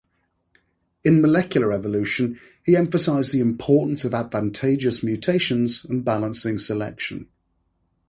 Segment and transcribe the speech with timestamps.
[1.03, 7.27] In molecular evolution, he emphasized the importance of advantageous mutations and balancing selection.